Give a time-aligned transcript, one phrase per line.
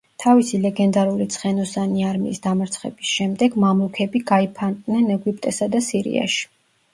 [0.21, 6.43] თავისი ლეგენდარული ცხენოსანი არმიის დამარცხების შემდეგ, მამლუქები გაიფანტნენ ეგვიპტესა და სირიაში.